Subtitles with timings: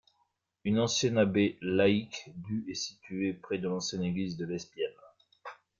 [0.63, 4.95] Une ancienne abbaye laïque du est située près de l'ancienne église de Lespielle.